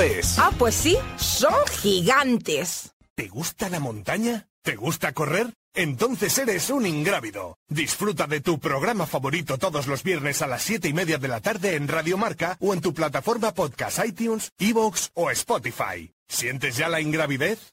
es. 0.00 0.38
Ah, 0.38 0.50
pues 0.58 0.74
sí, 0.74 0.96
son 1.16 1.54
gigantes. 1.80 2.92
¿Te 3.14 3.28
gusta 3.28 3.68
la 3.68 3.80
montaña? 3.80 4.48
¿Te 4.62 4.76
gusta 4.76 5.12
correr? 5.12 5.52
Entonces 5.74 6.36
eres 6.38 6.70
un 6.70 6.86
ingrávido. 6.86 7.56
Disfruta 7.68 8.26
de 8.26 8.40
tu 8.40 8.58
programa 8.58 9.06
favorito 9.06 9.58
todos 9.58 9.86
los 9.86 10.02
viernes 10.02 10.42
a 10.42 10.46
las 10.46 10.62
7 10.62 10.88
y 10.88 10.92
media 10.92 11.18
de 11.18 11.28
la 11.28 11.40
tarde 11.40 11.76
en 11.76 11.88
Radio 11.88 12.18
Marca 12.18 12.56
o 12.60 12.74
en 12.74 12.80
tu 12.80 12.92
plataforma 12.92 13.52
podcast 13.54 14.04
iTunes, 14.04 14.50
Evox 14.58 15.10
o 15.14 15.30
Spotify. 15.30 16.12
¿Sientes 16.28 16.76
ya 16.76 16.88
la 16.88 17.00
ingravidez? 17.00 17.72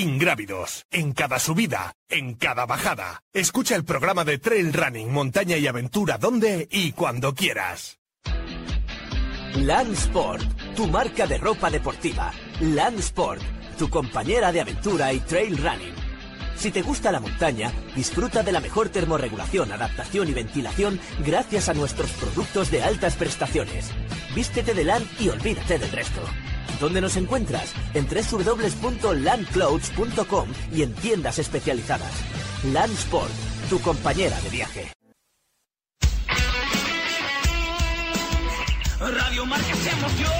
Ingrávidos, 0.00 0.86
en 0.90 1.12
cada 1.12 1.38
subida, 1.38 1.92
en 2.08 2.32
cada 2.32 2.64
bajada. 2.64 3.22
Escucha 3.34 3.76
el 3.76 3.84
programa 3.84 4.24
de 4.24 4.38
Trail 4.38 4.72
Running, 4.72 5.12
Montaña 5.12 5.58
y 5.58 5.66
Aventura 5.66 6.16
donde 6.16 6.66
y 6.70 6.92
cuando 6.92 7.34
quieras. 7.34 7.98
Land 9.56 9.92
Sport, 9.92 10.74
tu 10.74 10.86
marca 10.86 11.26
de 11.26 11.36
ropa 11.36 11.68
deportiva. 11.68 12.32
Land 12.60 12.98
Sport, 13.00 13.42
tu 13.76 13.90
compañera 13.90 14.50
de 14.50 14.62
aventura 14.62 15.12
y 15.12 15.20
trail 15.20 15.58
running. 15.58 15.94
Si 16.56 16.70
te 16.70 16.80
gusta 16.80 17.12
la 17.12 17.20
montaña, 17.20 17.70
disfruta 17.94 18.42
de 18.42 18.52
la 18.52 18.60
mejor 18.60 18.88
termorregulación, 18.88 19.70
adaptación 19.70 20.28
y 20.28 20.32
ventilación 20.32 20.98
gracias 21.26 21.68
a 21.68 21.74
nuestros 21.74 22.10
productos 22.12 22.70
de 22.70 22.82
altas 22.82 23.16
prestaciones. 23.16 23.90
Vístete 24.34 24.72
de 24.72 24.84
LAN 24.84 25.06
y 25.18 25.28
olvídate 25.28 25.78
del 25.78 25.92
resto. 25.92 26.22
¿Dónde 26.80 27.00
nos 27.00 27.16
encuentras? 27.16 27.72
En 27.94 28.06
www.landclouds.com 28.06 30.48
y 30.72 30.82
en 30.82 30.92
tiendas 30.94 31.38
especializadas. 31.38 32.12
Land 32.64 32.92
Sport, 32.92 33.30
tu 33.68 33.80
compañera 33.80 34.38
de 34.40 34.50
viaje. 34.50 34.90
Radio 39.00 39.46
Marca 39.46 39.74
se 39.76 39.90
emoción. 39.90 40.30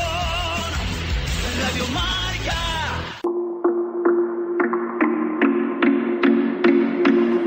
Radio 1.62 1.86
Marca. 1.94 2.56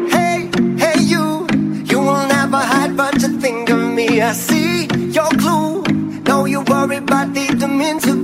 Hey, 0.10 0.50
hey 0.80 1.04
you, 1.06 1.46
you 1.86 2.00
will 2.00 2.28
never 2.28 2.58
hide 2.58 2.98
but 2.98 3.22
you 3.22 3.40
think 3.40 3.70
of 3.70 3.78
me. 3.94 4.22
I 4.22 4.34
see 4.34 4.88
your 5.12 5.30
clue. 5.38 5.84
No, 6.26 6.46
you 6.46 6.62
worry 6.62 6.98
about 6.98 7.32
the 7.36 7.68
mean 7.68 8.00
to 8.00 8.23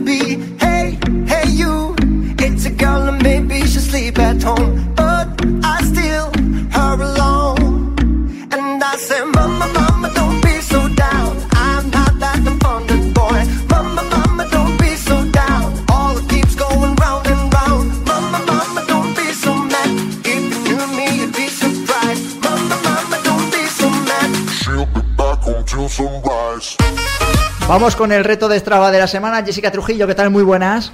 Vamos 27.69 27.96
con 27.96 28.12
el 28.12 28.24
reto 28.24 28.50
de 28.50 28.57
Strava 28.57 28.90
de 28.90 28.97
la 28.97 29.06
semana. 29.06 29.46
Jessica 29.46 29.69
Trujillo, 29.69 30.07
¿qué 30.07 30.16
tal? 30.16 30.31
Muy 30.31 30.41
buenas. 30.41 30.91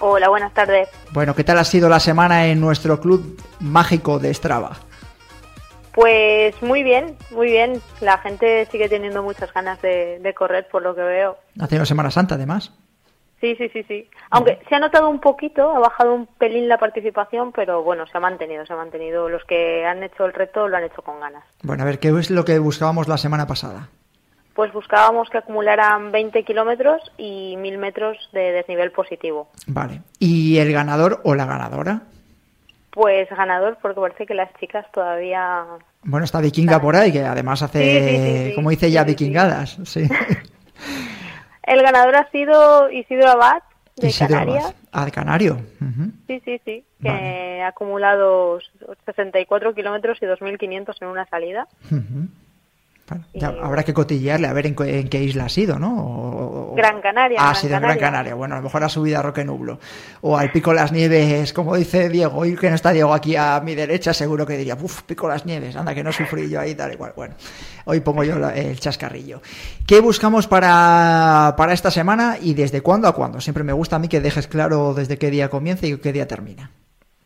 Hola, 0.00 0.28
buenas 0.28 0.52
tardes. 0.52 0.88
Bueno, 1.12 1.36
¿qué 1.36 1.44
tal 1.44 1.56
ha 1.58 1.62
sido 1.62 1.88
la 1.88 2.00
semana 2.00 2.48
en 2.48 2.60
nuestro 2.60 2.98
club 2.98 3.40
mágico 3.60 4.18
de 4.18 4.34
Strava? 4.34 4.72
Pues 5.92 6.60
muy 6.62 6.82
bien, 6.82 7.16
muy 7.30 7.46
bien. 7.52 7.80
La 8.00 8.18
gente 8.18 8.66
sigue 8.72 8.88
teniendo 8.88 9.22
muchas 9.22 9.54
ganas 9.54 9.80
de, 9.82 10.34
correr, 10.36 10.66
por 10.66 10.82
lo 10.82 10.96
que 10.96 11.02
veo. 11.02 11.38
Ha 11.60 11.68
tenido 11.68 11.86
Semana 11.86 12.10
Santa, 12.10 12.34
además. 12.34 12.72
Sí, 13.40 13.54
sí, 13.54 13.68
sí, 13.72 13.84
sí. 13.84 14.10
Aunque 14.30 14.58
se 14.68 14.74
ha 14.74 14.80
notado 14.80 15.08
un 15.08 15.20
poquito, 15.20 15.70
ha 15.70 15.78
bajado 15.78 16.12
un 16.12 16.26
pelín 16.26 16.66
la 16.66 16.78
participación, 16.78 17.52
pero 17.52 17.84
bueno, 17.84 18.04
se 18.08 18.18
ha 18.18 18.20
mantenido, 18.20 18.66
se 18.66 18.72
ha 18.72 18.76
mantenido. 18.76 19.28
Los 19.28 19.44
que 19.44 19.86
han 19.86 20.02
hecho 20.02 20.24
el 20.24 20.32
reto 20.32 20.66
lo 20.66 20.76
han 20.76 20.82
hecho 20.82 21.02
con 21.02 21.20
ganas. 21.20 21.44
Bueno, 21.62 21.84
a 21.84 21.86
ver, 21.86 22.00
¿qué 22.00 22.08
es 22.08 22.32
lo 22.32 22.44
que 22.44 22.58
buscábamos 22.58 23.06
la 23.06 23.16
semana 23.16 23.46
pasada? 23.46 23.90
Pues 24.54 24.72
buscábamos 24.72 25.30
que 25.30 25.38
acumularan 25.38 26.12
20 26.12 26.42
kilómetros 26.44 27.00
y 27.16 27.56
1000 27.56 27.78
metros 27.78 28.16
de 28.32 28.52
desnivel 28.52 28.90
positivo. 28.92 29.48
Vale. 29.66 30.02
¿Y 30.18 30.58
el 30.58 30.72
ganador 30.72 31.20
o 31.24 31.34
la 31.34 31.46
ganadora? 31.46 32.02
Pues 32.90 33.28
ganador, 33.30 33.78
porque 33.80 34.00
parece 34.00 34.26
que 34.26 34.34
las 34.34 34.52
chicas 34.58 34.84
todavía... 34.92 35.64
Bueno, 36.02 36.24
está 36.24 36.40
Vikinga 36.40 36.80
por 36.80 36.96
ahí, 36.96 37.12
que 37.12 37.22
además 37.22 37.62
hace, 37.62 38.52
como 38.56 38.70
dice 38.70 38.90
ya, 38.90 39.04
vikingadas. 39.04 39.78
Sí. 39.84 40.08
el 41.62 41.82
ganador 41.82 42.16
ha 42.16 42.30
sido 42.30 42.90
Isidro 42.90 43.28
Abad, 43.28 43.62
de 43.96 44.12
Canarias. 44.12 44.74
Ah, 44.92 45.04
de 45.04 45.10
Canario. 45.12 45.60
Sí, 46.26 46.42
sí, 46.44 46.60
sí, 46.64 46.84
que 47.00 47.62
ha 47.62 47.68
acumulado 47.68 48.58
64 49.06 49.74
kilómetros 49.74 50.18
y 50.20 50.26
2.500 50.26 50.96
en 51.00 51.08
una 51.08 51.26
salida 51.26 51.68
habrá 53.62 53.82
que 53.82 53.94
cotillearle 53.94 54.46
a 54.46 54.52
ver 54.52 54.66
en, 54.66 55.08
qué 55.08 55.22
isla 55.22 55.44
ha 55.44 55.48
sido, 55.48 55.78
¿no? 55.78 56.72
Gran 56.76 57.00
Canaria. 57.00 57.38
Ah, 57.40 57.50
ha 57.50 57.54
sido 57.54 57.76
en 57.76 57.82
Gran 57.82 57.98
Canaria. 57.98 58.34
Bueno, 58.34 58.54
a 58.54 58.58
lo 58.58 58.64
mejor 58.64 58.84
ha 58.84 58.88
subido 58.88 59.18
a 59.18 59.22
Roque 59.22 59.44
Nublo. 59.44 59.78
O 60.20 60.36
al 60.36 60.52
Pico 60.52 60.72
Las 60.72 60.92
Nieves, 60.92 61.52
como 61.52 61.76
dice 61.76 62.08
Diego. 62.08 62.38
Hoy 62.38 62.56
que 62.56 62.68
no 62.68 62.76
está 62.76 62.92
Diego 62.92 63.12
aquí 63.12 63.36
a 63.36 63.60
mi 63.60 63.74
derecha, 63.74 64.12
seguro 64.14 64.46
que 64.46 64.56
diría, 64.56 64.76
uff, 64.80 65.02
Pico 65.02 65.28
Las 65.28 65.46
Nieves, 65.46 65.76
anda, 65.76 65.94
que 65.94 66.04
no 66.04 66.12
sufrí 66.12 66.48
yo 66.48 66.60
ahí, 66.60 66.74
tal 66.74 66.92
igual. 66.92 67.12
Bueno, 67.16 67.34
hoy 67.84 68.00
pongo 68.00 68.24
yo 68.24 68.36
el 68.50 68.78
chascarrillo. 68.78 69.40
¿Qué 69.86 70.00
buscamos 70.00 70.46
para, 70.46 71.54
para 71.56 71.72
esta 71.72 71.90
semana 71.90 72.36
y 72.40 72.54
desde 72.54 72.80
cuándo 72.80 73.08
a 73.08 73.14
cuándo? 73.14 73.40
Siempre 73.40 73.64
me 73.64 73.72
gusta 73.72 73.96
a 73.96 73.98
mí 73.98 74.08
que 74.08 74.20
dejes 74.20 74.46
claro 74.46 74.94
desde 74.94 75.18
qué 75.18 75.30
día 75.30 75.48
comienza 75.48 75.86
y 75.86 75.98
qué 75.98 76.12
día 76.12 76.26
termina. 76.26 76.70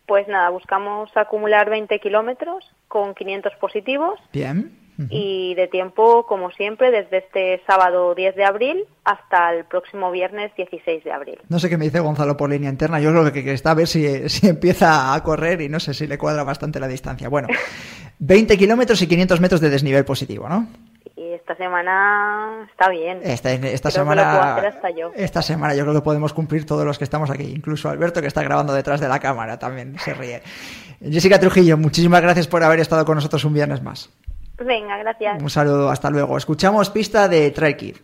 Pues 0.06 0.28
nada, 0.28 0.51
buscamos 0.51 1.11
acumular 1.16 1.71
20 1.71 1.99
kilómetros 1.99 2.71
con 2.89 3.15
500 3.15 3.55
positivos. 3.56 4.21
Bien 4.33 4.84
y 5.10 5.55
de 5.55 5.66
tiempo, 5.69 6.27
como 6.27 6.50
siempre, 6.50 6.91
desde 6.91 7.19
este 7.19 7.62
sábado 7.66 8.15
10 8.15 8.37
de 8.37 8.44
abril 8.44 8.84
hasta 9.05 9.53
el 9.53 9.65
próximo 9.65 10.10
viernes 10.10 10.53
16 10.56 11.05
de 11.05 11.12
abril. 11.12 11.38
No 11.49 11.59
sé 11.59 11.69
qué 11.69 11.77
me 11.77 11.87
dice 11.87 12.00
Gonzalo 12.00 12.36
por 12.36 12.51
línea 12.51 12.71
interna, 12.71 13.01
yo 13.01 13.10
creo 13.10 13.33
que, 13.33 13.53
está 13.53 13.72
a 13.72 13.74
ver 13.74 13.86
si, 13.86 14.28
si, 14.28 14.48
empieza 14.48 15.15
a 15.15 15.22
correr 15.22 15.60
y 15.60 15.69
no 15.69 15.80
sé 15.80 15.95
si 15.95 16.07
le 16.07 16.19
cuadra 16.19 16.45
bastante 16.45 16.80
la 16.80 16.89
distancia. 16.89 17.28
Bueno, 17.28 17.48
20 18.19 18.57
kilómetros 18.57 19.03
y 19.03 19.07
500 19.07 19.41
metros 19.41 19.60
de 19.60 19.71
desnivel 19.71 20.04
positivo, 20.04 20.48
¿no? 20.48 20.69
Y 21.16 21.33
esta 21.33 21.54
semana 21.57 22.66
está 22.71 22.89
bien. 22.89 23.21
Esta, 23.22 23.53
esta 23.53 23.91
semana, 23.91 24.72
yo. 24.97 25.13
esta 25.15 25.42
semana 25.42 25.74
yo 25.74 25.84
creo 25.84 25.95
que 25.95 26.01
podemos 26.01 26.33
cumplir 26.33 26.66
todos 26.66 26.84
los 26.84 26.98
que 26.98 27.04
estamos 27.04 27.30
aquí, 27.30 27.45
incluso 27.45 27.89
Alberto 27.89 28.21
que 28.21 28.27
está 28.27 28.42
grabando 28.42 28.72
detrás 28.72 29.01
de 29.01 29.09
la 29.09 29.21
cámara 29.21 29.59
también 29.59 29.97
se 29.98 30.15
ríe. 30.15 30.42
Jessica 31.01 31.39
Trujillo, 31.39 31.77
muchísimas 31.77 32.22
gracias 32.22 32.48
por 32.48 32.65
haber 32.65 32.80
estado 32.80 33.04
con 33.04 33.16
nosotros 33.16 33.45
un 33.45 33.54
viernes 33.54 33.83
más. 33.83 34.10
Venga, 34.59 34.97
gracias. 34.98 35.42
Un 35.42 35.51
saludo, 35.51 35.91
hasta 35.91 36.10
luego. 36.10 36.36
Escuchamos 36.36 36.91
pista 36.91 37.28
de 37.28 37.51
Trail 37.51 37.77
Kid. 37.77 37.97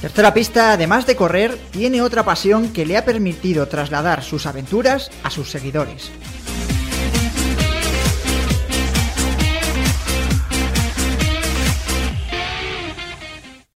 Tercera 0.00 0.32
pista, 0.32 0.72
además 0.72 1.06
de 1.06 1.14
correr, 1.14 1.58
tiene 1.70 2.00
otra 2.00 2.24
pasión 2.24 2.72
que 2.72 2.86
le 2.86 2.96
ha 2.96 3.04
permitido 3.04 3.68
trasladar 3.68 4.22
sus 4.22 4.46
aventuras 4.46 5.10
a 5.22 5.30
sus 5.30 5.50
seguidores. 5.50 6.10